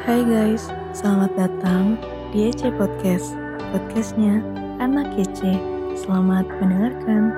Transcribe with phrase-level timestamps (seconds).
[0.00, 2.00] Hai guys, selamat datang
[2.32, 3.36] di EC Podcast
[3.68, 4.40] Podcastnya
[4.80, 5.60] Anak EC
[5.92, 7.36] Selamat mendengarkan.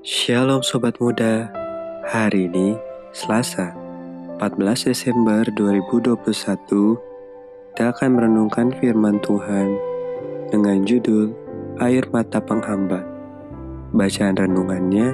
[0.00, 1.52] Shalom Sobat Muda.
[2.08, 2.80] Hari ini
[3.12, 3.76] Selasa
[4.40, 6.16] 14 Desember 2021
[7.76, 9.87] Kita akan merenungkan firman Tuhan
[10.48, 11.36] Dengan judul
[11.76, 13.04] Air Mata Penghamba
[13.92, 15.12] Bacaan renungannya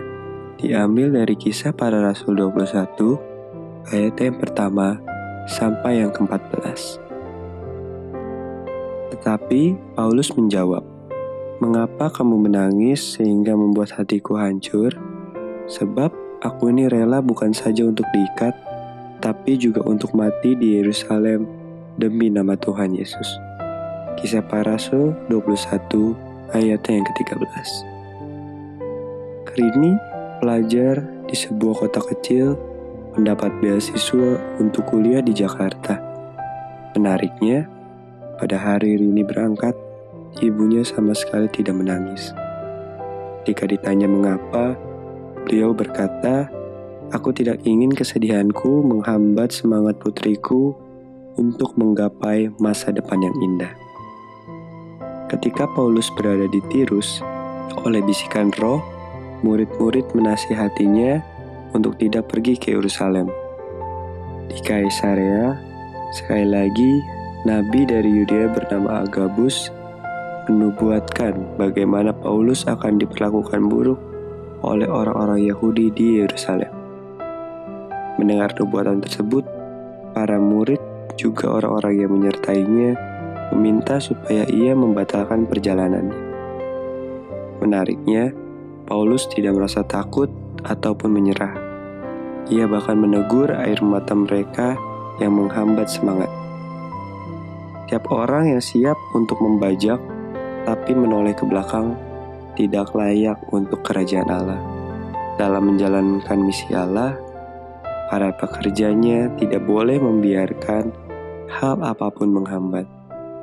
[0.63, 5.03] diambil dari kisah para rasul 21 ayat yang pertama
[5.51, 7.03] sampai yang ke-14
[9.11, 10.95] Tetapi Paulus menjawab
[11.63, 14.91] Mengapa kamu menangis sehingga membuat hatiku hancur?
[15.71, 16.11] Sebab
[16.43, 18.53] aku ini rela bukan saja untuk diikat,
[19.23, 21.47] tapi juga untuk mati di Yerusalem
[21.95, 23.54] demi nama Tuhan Yesus.
[24.15, 27.69] Kisah para Rasul 21 ayat yang ke-13.
[29.51, 29.93] Kerini,
[30.39, 32.55] pelajar di sebuah kota kecil,
[33.19, 35.99] mendapat beasiswa untuk kuliah di Jakarta.
[36.95, 37.67] Menariknya,
[38.39, 39.75] pada hari Rini berangkat,
[40.39, 42.31] ibunya sama sekali tidak menangis.
[43.51, 44.79] Jika ditanya mengapa,
[45.43, 46.49] beliau berkata,
[47.13, 50.73] Aku tidak ingin kesedihanku menghambat semangat putriku
[51.37, 53.75] untuk menggapai masa depan yang indah.
[55.35, 57.19] Ketika Paulus berada di Tirus,
[57.83, 58.79] oleh bisikan roh,
[59.43, 61.19] murid-murid menasihatinya
[61.75, 63.27] untuk tidak pergi ke Yerusalem.
[64.47, 65.59] Di Kaisarea,
[66.15, 67.03] sekali lagi,
[67.43, 69.75] nabi dari Yudea bernama Agabus
[70.47, 73.99] menubuatkan bagaimana Paulus akan diperlakukan buruk
[74.63, 76.71] oleh orang-orang Yahudi di Yerusalem.
[78.23, 79.43] Mendengar nubuatan tersebut,
[80.15, 80.79] para murid
[81.19, 83.14] juga orang-orang yang menyertainya
[83.53, 86.17] meminta supaya ia membatalkan perjalanannya.
[87.61, 88.33] Menariknya,
[88.85, 90.29] Paulus tidak merasa takut
[90.65, 91.57] ataupun menyerah.
[92.53, 94.77] Ia bahkan menegur air mata mereka
[95.17, 96.29] yang menghambat semangat.
[97.89, 100.01] Tiap orang yang siap untuk membajak
[100.65, 101.97] tapi menoleh ke belakang
[102.57, 104.61] tidak layak untuk kerajaan Allah.
[105.35, 107.19] Dalam menjalankan misi Allah,
[108.09, 110.95] para pekerjanya tidak boleh membiarkan
[111.51, 112.87] hal apa pun menghambat,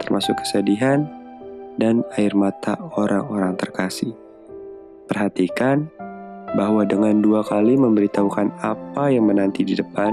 [0.01, 1.05] termasuk kesedihan
[1.77, 4.17] dan air mata orang-orang terkasih.
[5.07, 5.87] Perhatikan
[6.57, 10.11] bahwa dengan dua kali memberitahukan apa yang menanti di depan,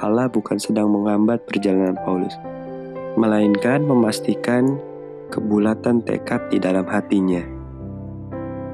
[0.00, 2.36] Allah bukan sedang menghambat perjalanan Paulus,
[3.16, 4.80] melainkan memastikan
[5.32, 7.44] kebulatan tekad di dalam hatinya.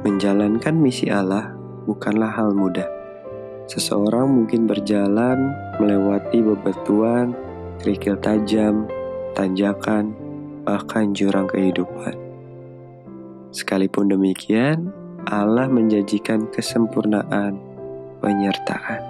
[0.06, 1.54] Menjalankan misi Allah
[1.86, 2.86] bukanlah hal mudah.
[3.66, 5.50] Seseorang mungkin berjalan
[5.82, 7.34] melewati bebatuan,
[7.82, 8.86] kerikil tajam,
[9.36, 10.16] tanjakan,
[10.64, 12.16] bahkan jurang kehidupan.
[13.52, 14.90] Sekalipun demikian,
[15.28, 17.60] Allah menjanjikan kesempurnaan
[18.24, 19.00] penyertaan.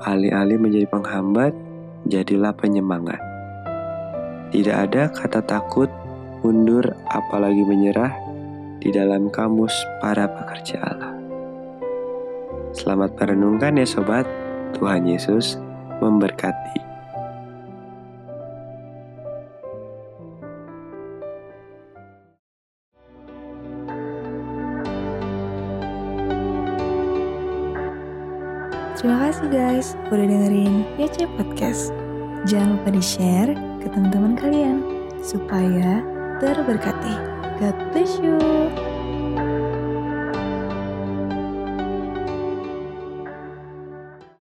[0.00, 1.52] Alih-alih menjadi penghambat,
[2.08, 3.20] jadilah penyemangat.
[4.50, 5.92] Tidak ada kata takut
[6.40, 6.82] mundur,
[7.12, 8.16] apalagi menyerah
[8.80, 11.14] di dalam kamus para pekerja Allah.
[12.72, 14.24] Selamat merenungkan ya sobat,
[14.74, 15.60] Tuhan Yesus
[16.00, 16.89] memberkati.
[29.00, 31.88] Terima kasih guys udah dengerin EC Podcast
[32.44, 34.84] Jangan lupa di-share ke teman-teman kalian
[35.24, 36.04] Supaya
[36.36, 37.16] terberkati.
[37.56, 38.36] God bless you.